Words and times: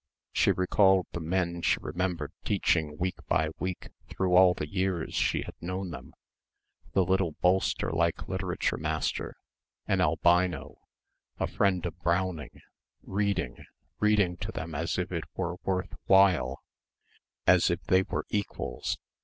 She 0.31 0.51
recalled 0.51 1.05
the 1.11 1.19
men 1.19 1.61
she 1.61 1.77
remembered 1.79 2.31
teaching 2.43 2.97
week 2.97 3.17
by 3.27 3.49
week 3.59 3.89
through 4.09 4.35
all 4.35 4.55
the 4.55 4.67
years 4.67 5.13
she 5.13 5.43
had 5.43 5.53
known 5.61 5.91
them... 5.91 6.15
the 6.93 7.05
little 7.05 7.33
bolster 7.33 7.91
like 7.91 8.27
literature 8.27 8.77
master, 8.77 9.35
an 9.85 10.01
albino, 10.01 10.79
a 11.39 11.45
friend 11.45 11.85
of 11.85 11.99
Browning, 11.99 12.61
reading, 13.03 13.59
reading 13.99 14.37
to 14.37 14.51
them 14.51 14.73
as 14.73 14.97
if 14.97 15.11
it 15.11 15.25
were 15.35 15.57
worth 15.65 15.93
while, 16.07 16.63
as 17.45 17.69
if 17.69 17.83
they 17.83 18.01
were 18.01 18.25
equals 18.29 18.97